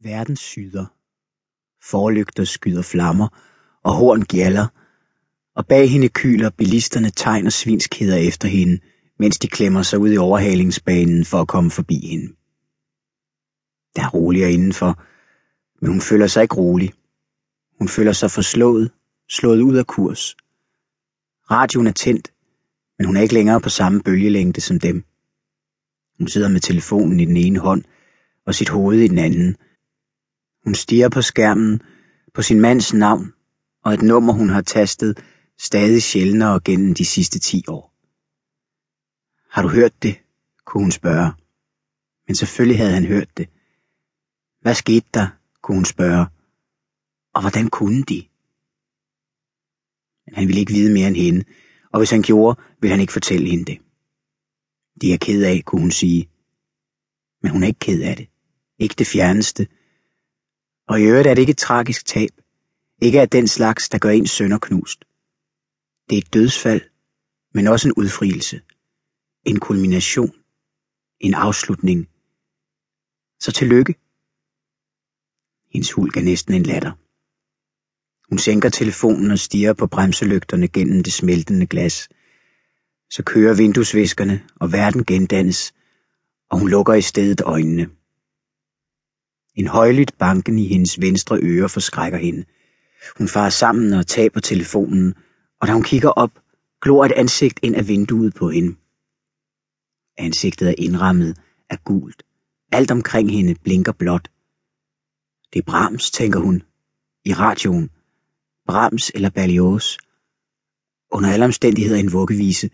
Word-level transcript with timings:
Verden 0.00 0.36
syder. 0.36 0.86
Forlygter 1.90 2.44
skyder 2.44 2.82
flammer, 2.82 3.28
og 3.84 3.92
horn 3.94 4.22
gjaller, 4.22 4.66
og 5.54 5.66
bag 5.66 5.90
hende 5.90 6.08
kyler 6.08 6.50
bilisterne 6.50 7.10
tegn 7.10 7.46
og 7.46 7.52
svinskheder 7.52 8.16
efter 8.16 8.48
hende, 8.48 8.80
mens 9.18 9.38
de 9.38 9.48
klemmer 9.48 9.82
sig 9.82 9.98
ud 9.98 10.12
i 10.12 10.16
overhalingsbanen 10.16 11.24
for 11.24 11.40
at 11.40 11.48
komme 11.48 11.70
forbi 11.70 12.06
hende. 12.06 12.26
Der 13.96 14.02
er 14.02 14.10
roligere 14.10 14.52
indenfor, 14.52 15.02
men 15.80 15.90
hun 15.90 16.00
føler 16.00 16.26
sig 16.26 16.42
ikke 16.42 16.54
rolig. 16.56 16.92
Hun 17.78 17.88
føler 17.88 18.12
sig 18.12 18.30
forslået, 18.30 18.90
slået 19.28 19.60
ud 19.60 19.76
af 19.76 19.86
kurs. 19.86 20.36
Radioen 21.50 21.86
er 21.86 21.92
tændt, 21.92 22.32
men 22.98 23.06
hun 23.06 23.16
er 23.16 23.20
ikke 23.20 23.34
længere 23.34 23.60
på 23.60 23.68
samme 23.68 24.02
bølgelængde 24.02 24.60
som 24.60 24.80
dem. 24.80 25.04
Hun 26.18 26.28
sidder 26.28 26.48
med 26.48 26.60
telefonen 26.60 27.20
i 27.20 27.24
den 27.24 27.36
ene 27.36 27.58
hånd 27.58 27.84
og 28.46 28.54
sit 28.54 28.68
hoved 28.68 28.98
i 28.98 29.08
den 29.08 29.18
anden. 29.18 29.56
Hun 30.66 30.74
stiger 30.74 31.08
på 31.08 31.22
skærmen 31.22 31.82
på 32.34 32.42
sin 32.42 32.60
mands 32.60 32.94
navn 32.94 33.32
og 33.84 33.94
et 33.94 34.02
nummer, 34.02 34.32
hun 34.32 34.48
har 34.48 34.62
tastet 34.62 35.24
stadig 35.58 36.02
sjældnere 36.02 36.60
gennem 36.64 36.94
de 36.94 37.04
sidste 37.04 37.38
ti 37.38 37.64
år. 37.68 37.94
Har 39.50 39.62
du 39.62 39.68
hørt 39.68 40.02
det? 40.02 40.14
kunne 40.64 40.82
hun 40.84 40.90
spørge. 40.90 41.32
Men 42.26 42.36
selvfølgelig 42.36 42.78
havde 42.78 42.92
han 42.92 43.06
hørt 43.06 43.36
det. 43.36 43.48
Hvad 44.60 44.74
skete 44.74 45.06
der? 45.14 45.28
kunne 45.62 45.76
hun 45.76 45.84
spørge. 45.84 46.26
Og 47.34 47.40
hvordan 47.40 47.68
kunne 47.68 48.02
de? 48.02 48.26
Men 50.26 50.34
han 50.34 50.46
ville 50.46 50.60
ikke 50.60 50.72
vide 50.72 50.92
mere 50.92 51.08
end 51.08 51.16
hende, 51.16 51.44
og 51.92 52.00
hvis 52.00 52.10
han 52.10 52.22
gjorde, 52.22 52.60
ville 52.80 52.92
han 52.92 53.00
ikke 53.00 53.12
fortælle 53.12 53.50
hende 53.50 53.64
det. 53.64 53.78
Det 55.00 55.12
er 55.12 55.18
ked 55.18 55.44
af, 55.44 55.62
kunne 55.66 55.80
hun 55.80 55.90
sige. 55.90 56.28
Men 57.42 57.52
hun 57.52 57.62
er 57.62 57.66
ikke 57.66 57.78
ked 57.78 58.02
af 58.02 58.16
det. 58.16 58.28
Ikke 58.78 58.94
det 58.98 59.06
fjerneste. 59.06 59.66
Og 60.88 61.00
i 61.00 61.04
øvrigt 61.04 61.28
er 61.28 61.34
det 61.34 61.42
ikke 61.42 61.50
et 61.50 61.58
tragisk 61.58 62.06
tab. 62.06 62.30
Ikke 63.02 63.20
af 63.20 63.28
den 63.28 63.48
slags, 63.48 63.88
der 63.88 63.98
gør 63.98 64.10
en 64.10 64.26
sønder 64.26 64.58
knust. 64.58 65.04
Det 66.10 66.18
er 66.18 66.22
et 66.22 66.34
dødsfald, 66.34 66.80
men 67.54 67.66
også 67.66 67.88
en 67.88 67.94
udfrielse. 67.96 68.60
En 69.44 69.60
kulmination. 69.60 70.32
En 71.20 71.34
afslutning. 71.34 72.08
Så 73.40 73.52
tillykke. 73.52 73.94
Hendes 75.72 75.92
hulk 75.92 76.16
er 76.16 76.22
næsten 76.22 76.54
en 76.54 76.62
latter. 76.62 76.92
Hun 78.30 78.38
sænker 78.38 78.68
telefonen 78.68 79.30
og 79.30 79.38
stiger 79.38 79.72
på 79.72 79.86
bremselygterne 79.86 80.68
gennem 80.68 81.02
det 81.02 81.12
smeltende 81.12 81.66
glas. 81.66 82.08
Så 83.10 83.22
kører 83.22 83.54
vinduesviskerne, 83.54 84.48
og 84.60 84.72
verden 84.72 85.04
gendannes, 85.04 85.74
og 86.50 86.58
hun 86.58 86.68
lukker 86.68 86.94
i 86.94 87.02
stedet 87.02 87.40
øjnene. 87.40 87.95
En 89.56 89.66
højlydt 89.66 90.18
banken 90.18 90.58
i 90.58 90.66
hendes 90.66 91.00
venstre 91.00 91.38
øre 91.42 91.68
forskrækker 91.68 92.18
hende. 92.18 92.44
Hun 93.18 93.28
farer 93.28 93.50
sammen 93.50 93.92
og 93.92 94.06
taber 94.06 94.40
telefonen, 94.40 95.14
og 95.60 95.68
da 95.68 95.72
hun 95.72 95.82
kigger 95.82 96.08
op, 96.08 96.30
glor 96.82 97.04
et 97.04 97.12
ansigt 97.12 97.60
ind 97.62 97.76
af 97.76 97.88
vinduet 97.88 98.34
på 98.34 98.48
hende. 98.50 98.76
Ansigtet 100.18 100.68
er 100.68 100.74
indrammet 100.78 101.38
af 101.70 101.84
gult. 101.84 102.22
Alt 102.72 102.90
omkring 102.90 103.30
hende 103.30 103.54
blinker 103.64 103.92
blåt. 103.92 104.30
Det 105.52 105.58
er 105.58 105.62
Brahms, 105.62 106.10
tænker 106.10 106.40
hun. 106.40 106.62
I 107.24 107.32
radioen. 107.32 107.90
Brahms 108.66 109.10
eller 109.14 109.30
Berlioz. 109.30 109.96
Under 111.12 111.32
alle 111.32 111.44
omstændigheder 111.44 112.00
en 112.00 112.12
vuggevise. 112.12 112.70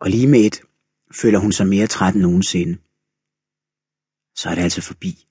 Og 0.00 0.10
lige 0.10 0.28
med 0.28 0.40
et 0.40 0.60
føler 1.12 1.38
hun 1.38 1.52
sig 1.52 1.66
mere 1.66 1.86
træt 1.86 2.14
end 2.14 2.22
nogensinde. 2.22 2.78
Så 4.36 4.50
er 4.50 4.54
det 4.54 4.62
altså 4.62 4.82
forbi. 4.82 5.27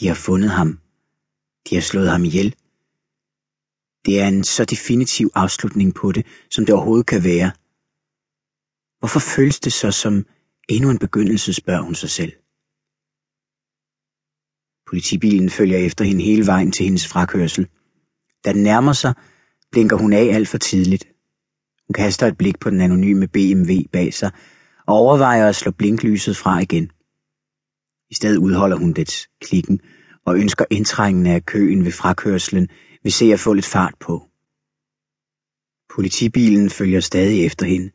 De 0.00 0.08
har 0.08 0.14
fundet 0.14 0.50
ham. 0.50 0.78
De 1.70 1.74
har 1.74 1.82
slået 1.82 2.10
ham 2.10 2.24
ihjel. 2.24 2.54
Det 4.06 4.20
er 4.20 4.28
en 4.28 4.44
så 4.44 4.64
definitiv 4.64 5.30
afslutning 5.34 5.94
på 5.94 6.12
det, 6.12 6.26
som 6.50 6.66
det 6.66 6.74
overhovedet 6.74 7.06
kan 7.06 7.24
være. 7.24 7.50
Hvorfor 8.98 9.20
føles 9.20 9.60
det 9.60 9.72
så 9.72 9.90
som 9.90 10.26
endnu 10.68 10.90
en 10.90 10.98
begyndelse, 10.98 11.52
spørger 11.52 11.82
hun 11.82 11.94
sig 11.94 12.10
selv. 12.10 12.32
Politibilen 14.86 15.50
følger 15.50 15.78
efter 15.78 16.04
hende 16.04 16.24
hele 16.24 16.46
vejen 16.46 16.72
til 16.72 16.84
hendes 16.84 17.06
frakørsel. 17.06 17.68
Da 18.44 18.52
den 18.52 18.62
nærmer 18.62 18.92
sig, 18.92 19.14
blinker 19.72 19.96
hun 19.96 20.12
af 20.12 20.34
alt 20.34 20.48
for 20.48 20.58
tidligt. 20.58 21.04
Hun 21.86 21.94
kaster 21.94 22.26
et 22.26 22.38
blik 22.38 22.58
på 22.60 22.70
den 22.70 22.80
anonyme 22.80 23.28
BMW 23.28 23.72
bag 23.92 24.14
sig 24.14 24.30
og 24.86 24.94
overvejer 24.94 25.48
at 25.48 25.56
slå 25.56 25.70
blinklyset 25.72 26.36
fra 26.36 26.58
igen. 26.58 26.90
I 28.14 28.16
stedet 28.16 28.36
udholder 28.36 28.76
hun 28.76 28.92
dets 28.92 29.28
klikken 29.40 29.80
og 30.24 30.36
ønsker 30.36 30.64
indtrængende 30.70 31.30
af 31.30 31.46
køen 31.46 31.84
ved 31.84 31.92
frakørslen 31.92 32.68
vi 33.02 33.10
ser 33.10 33.34
at 33.34 33.40
få 33.40 33.52
lidt 33.52 33.66
fart 33.66 33.94
på. 34.00 34.28
Politibilen 35.94 36.70
følger 36.70 37.00
stadig 37.00 37.46
efter 37.46 37.66
hende. 37.66 37.90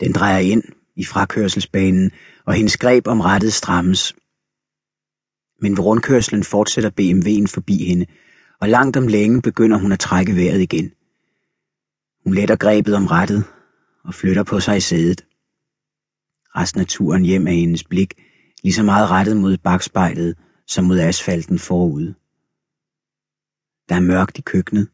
Den 0.00 0.12
drejer 0.12 0.38
ind 0.38 0.62
i 0.96 1.04
frakørselsbanen, 1.04 2.10
og 2.44 2.54
hendes 2.54 2.76
greb 2.76 3.06
om 3.06 3.20
rettet 3.20 3.52
strammes. 3.52 4.14
Men 5.60 5.76
ved 5.76 5.84
rundkørslen 5.84 6.44
fortsætter 6.44 6.90
BMW'en 6.90 7.46
forbi 7.54 7.84
hende, 7.84 8.06
og 8.60 8.68
langt 8.68 8.96
om 8.96 9.06
længe 9.06 9.42
begynder 9.42 9.78
hun 9.78 9.92
at 9.92 10.00
trække 10.00 10.36
vejret 10.36 10.60
igen. 10.60 10.92
Hun 12.24 12.34
letter 12.34 12.56
grebet 12.56 12.94
om 12.94 13.06
rettet 13.06 13.44
og 14.04 14.14
flytter 14.14 14.42
på 14.42 14.60
sig 14.60 14.76
i 14.76 14.80
sædet. 14.80 15.26
Resten 16.56 16.80
af 16.80 16.86
turen 16.86 17.24
hjem 17.24 17.46
er 17.46 17.52
hendes 17.52 17.84
blik 17.84 18.14
lige 18.62 18.74
så 18.74 18.82
meget 18.82 19.10
rettet 19.10 19.36
mod 19.36 19.56
bagspejlet 19.56 20.36
som 20.66 20.84
mod 20.84 20.98
asfalten 20.98 21.58
forude. 21.58 22.14
Der 23.88 23.94
er 23.94 24.00
mørkt 24.00 24.38
i 24.38 24.42
køkkenet, 24.42 24.88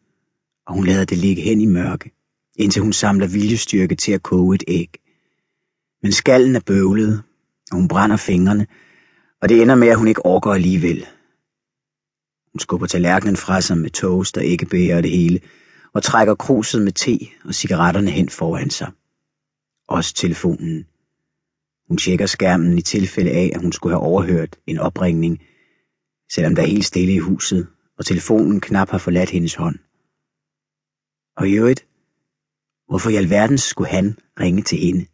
og 0.66 0.74
hun 0.74 0.86
lader 0.86 1.04
det 1.04 1.18
ligge 1.18 1.42
hen 1.42 1.60
i 1.60 1.66
mørke, 1.66 2.10
indtil 2.56 2.82
hun 2.82 2.92
samler 2.92 3.26
viljestyrke 3.26 3.94
til 3.94 4.12
at 4.12 4.22
koge 4.22 4.54
et 4.54 4.64
æg. 4.68 4.96
Men 6.02 6.12
skallen 6.12 6.56
er 6.56 6.60
bøvlet, 6.66 7.22
og 7.70 7.76
hun 7.76 7.88
brænder 7.88 8.16
fingrene, 8.16 8.66
og 9.42 9.48
det 9.48 9.62
ender 9.62 9.74
med, 9.74 9.88
at 9.88 9.98
hun 9.98 10.08
ikke 10.08 10.26
orker 10.26 10.50
alligevel. 10.50 11.06
Hun 12.52 12.60
skubber 12.60 12.86
tallerkenen 12.86 13.36
fra 13.36 13.60
sig 13.60 13.78
med 13.78 13.90
toast 13.90 14.36
og 14.36 14.44
ikke 14.44 14.66
bærer 14.66 15.00
det 15.00 15.10
hele, 15.10 15.40
og 15.92 16.02
trækker 16.02 16.34
kruset 16.34 16.82
med 16.82 16.92
te 16.92 17.18
og 17.44 17.54
cigaretterne 17.54 18.10
hen 18.10 18.28
foran 18.28 18.70
sig. 18.70 18.92
Også 19.88 20.14
telefonen. 20.14 20.86
Hun 21.88 21.98
tjekker 21.98 22.26
skærmen 22.26 22.78
i 22.78 22.82
tilfælde 22.82 23.30
af, 23.30 23.50
at 23.54 23.60
hun 23.60 23.72
skulle 23.72 23.94
have 23.94 24.02
overhørt 24.02 24.56
en 24.66 24.78
opringning, 24.78 25.42
selvom 26.32 26.54
der 26.54 26.62
er 26.62 26.66
helt 26.66 26.84
stille 26.84 27.14
i 27.14 27.18
huset, 27.18 27.68
og 27.98 28.06
telefonen 28.06 28.60
knap 28.60 28.90
har 28.90 28.98
forladt 28.98 29.30
hendes 29.30 29.54
hånd. 29.54 29.78
Og 31.36 31.48
i 31.48 31.52
øvrigt, 31.52 31.86
hvorfor 32.88 33.10
i 33.10 33.16
alverden 33.16 33.58
skulle 33.58 33.90
han 33.90 34.18
ringe 34.40 34.62
til 34.62 34.78
hende? 34.78 35.06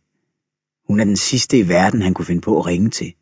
Hun 0.87 1.01
er 1.01 1.05
den 1.05 1.17
sidste 1.17 1.59
i 1.59 1.69
verden, 1.69 2.03
han 2.03 2.15
kunne 2.15 2.27
finde 2.27 2.41
på 2.41 2.59
at 2.59 2.67
ringe 2.67 2.91
til. 2.91 3.15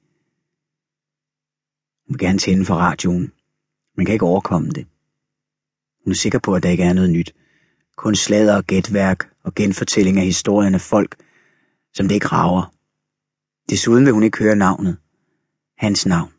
Hun 2.06 2.14
vil 2.14 2.18
gerne 2.18 2.38
tænde 2.38 2.64
for 2.64 2.74
radioen, 2.74 3.32
men 3.96 4.06
kan 4.06 4.12
ikke 4.12 4.26
overkomme 4.26 4.70
det. 4.70 4.86
Hun 6.04 6.10
er 6.10 6.14
sikker 6.16 6.38
på, 6.38 6.54
at 6.54 6.62
der 6.62 6.70
ikke 6.70 6.84
er 6.84 6.92
noget 6.92 7.10
nyt. 7.10 7.34
Kun 7.96 8.14
slader 8.14 8.56
og 8.56 8.64
gætværk 8.64 9.30
og 9.44 9.54
genfortælling 9.54 10.18
af 10.18 10.24
historien 10.24 10.74
af 10.74 10.80
folk, 10.80 11.16
som 11.94 12.08
det 12.08 12.14
ikke 12.14 12.26
rager. 12.26 12.74
Desuden 13.70 14.04
vil 14.04 14.12
hun 14.12 14.22
ikke 14.22 14.38
høre 14.38 14.56
navnet. 14.56 14.98
Hans 15.78 16.06
navn. 16.06 16.32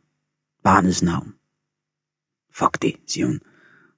Barnets 0.63 1.03
navn. 1.03 1.35
Fuck 2.53 2.81
det, 2.81 2.95
siger 3.07 3.25
hun. 3.25 3.39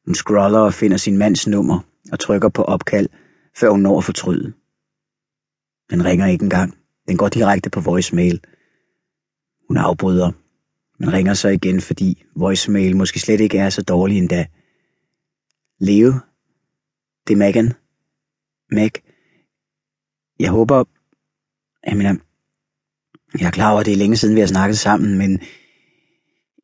Hun 0.05 0.15
scroller 0.15 0.59
og 0.59 0.73
finder 0.73 0.97
sin 0.97 1.17
mands 1.17 1.47
nummer 1.47 1.79
og 2.11 2.19
trykker 2.19 2.49
på 2.49 2.63
opkald, 2.63 3.09
før 3.57 3.69
hun 3.69 3.79
når 3.79 3.97
at 3.97 4.03
fortryde. 4.03 4.53
Den 5.89 6.05
ringer 6.05 6.27
ikke 6.27 6.43
engang. 6.43 6.77
Den 7.07 7.17
går 7.17 7.29
direkte 7.29 7.69
på 7.69 7.79
voicemail. 7.79 8.41
Hun 9.67 9.77
afbryder, 9.77 10.31
men 10.99 11.13
ringer 11.13 11.33
så 11.33 11.47
igen, 11.49 11.81
fordi 11.81 12.23
voicemail 12.35 12.95
måske 12.95 13.19
slet 13.19 13.39
ikke 13.39 13.57
er 13.57 13.69
så 13.69 13.81
dårlig 13.81 14.17
endda. 14.17 14.45
Leo, 15.79 16.13
det 17.27 17.33
er 17.33 17.37
Megan. 17.37 17.73
Meg. 18.71 18.91
Jeg 20.39 20.51
håber, 20.51 20.83
jeg 21.87 21.97
mener, 21.97 22.15
jeg 23.39 23.47
er 23.47 23.51
klar 23.51 23.71
over, 23.71 23.79
at 23.79 23.85
det 23.85 23.93
er 23.93 23.97
længe 23.97 24.17
siden, 24.17 24.35
vi 24.35 24.39
har 24.39 24.47
snakket 24.47 24.77
sammen, 24.77 25.17
men 25.17 25.39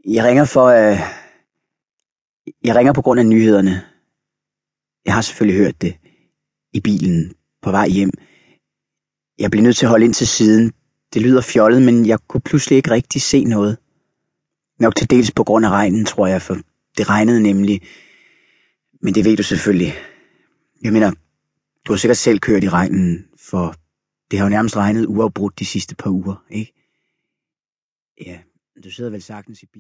jeg 0.06 0.26
ringer 0.26 0.46
for, 0.46 0.68
at 0.68 0.94
uh, 0.94 1.00
jeg 2.64 2.76
ringer 2.76 2.94
på 2.94 3.02
grund 3.02 3.20
af 3.20 3.26
nyhederne. 3.26 3.86
Jeg 5.06 5.14
har 5.14 5.22
selvfølgelig 5.22 5.64
hørt 5.64 5.82
det 5.82 5.96
i 6.74 6.80
bilen 6.80 7.34
på 7.62 7.72
vej 7.72 7.88
hjem. 7.88 8.12
Jeg 9.40 9.52
blev 9.52 9.64
nødt 9.64 9.78
til 9.78 9.86
at 9.86 9.90
holde 9.90 10.06
ind 10.06 10.14
til 10.14 10.28
siden. 10.28 10.72
Det 11.14 11.22
lyder 11.22 11.42
fjollet, 11.42 11.82
men 11.82 12.06
jeg 12.06 12.20
kunne 12.28 12.42
pludselig 12.42 12.78
ikke 12.78 12.92
rigtig 12.92 13.22
se 13.22 13.44
noget. 13.44 13.78
Nok 14.80 14.96
til 14.96 15.10
dels 15.10 15.32
på 15.32 15.44
grund 15.44 15.66
af 15.66 15.70
regnen, 15.70 16.06
tror 16.06 16.28
jeg, 16.28 16.42
for 16.42 16.58
det 16.98 17.10
regnede 17.10 17.42
nemlig. 17.42 17.82
Men 19.02 19.16
det 19.16 19.26
ved 19.26 19.38
du 19.38 19.44
selvfølgelig. 19.44 19.94
Jeg 20.84 20.94
mener, 20.94 21.12
du 21.88 21.94
har 21.94 21.98
sikkert 21.98 22.18
selv 22.18 22.40
kørt 22.40 22.64
i 22.64 22.70
regnen, 22.70 23.26
for 23.50 23.76
det 24.32 24.40
har 24.40 24.46
jo 24.46 24.50
nærmest 24.50 24.78
regnet 24.78 25.06
uafbrudt 25.06 25.60
de 25.60 25.66
sidste 25.66 25.96
par 25.96 26.10
uger, 26.10 26.46
ikke? 26.50 26.74
Ja, 28.26 28.40
du 28.84 28.92
sidder 28.92 29.10
vel 29.10 29.22
sagtens 29.22 29.64
i 29.64 29.66
bil. 29.66 29.80